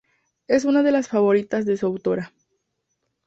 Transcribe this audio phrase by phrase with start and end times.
[0.47, 2.33] Es una de las favoritas de su autora.